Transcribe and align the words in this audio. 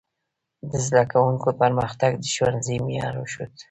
د 0.69 0.71
زده 0.85 1.03
کوونکو 1.11 1.47
پرمختګ 1.61 2.11
د 2.19 2.23
ښوونځي 2.33 2.75
معیار 2.85 3.13
وښود. 3.17 3.51